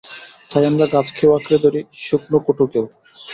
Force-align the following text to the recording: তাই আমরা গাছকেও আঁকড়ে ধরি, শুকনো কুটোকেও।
তাই 0.51 0.63
আমরা 0.65 0.85
গাছকেও 0.87 1.35
আঁকড়ে 1.35 1.57
ধরি, 1.59 1.81
শুকনো 1.99 2.37
কুটোকেও। 2.39 2.85